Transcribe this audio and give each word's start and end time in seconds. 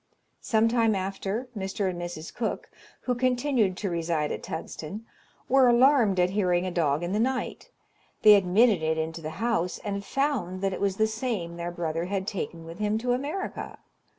Some 0.41 0.67
time 0.67 0.95
after, 0.95 1.47
Mr. 1.55 1.87
and 1.87 2.01
Mrs. 2.01 2.33
Cook, 2.33 2.71
who 3.01 3.13
continued 3.13 3.77
to 3.77 3.89
reside 3.91 4.31
at 4.31 4.41
Tugsten, 4.41 5.05
were 5.47 5.67
alarmed 5.69 6.19
at 6.19 6.31
hearing 6.31 6.65
a 6.65 6.71
dog 6.71 7.03
in 7.03 7.11
the 7.13 7.19
night. 7.19 7.69
They 8.23 8.33
admitted 8.33 8.81
it 8.81 8.97
into 8.97 9.21
the 9.21 9.29
house, 9.37 9.77
and 9.83 10.03
found 10.03 10.61
that 10.61 10.73
it 10.73 10.81
was 10.81 10.97
the 10.97 11.05
same 11.05 11.55
their 11.55 11.69
brother 11.69 12.05
had 12.05 12.25
taken 12.25 12.65
with 12.65 12.79
him 12.79 12.97
to 12.97 13.13
America. 13.13 13.77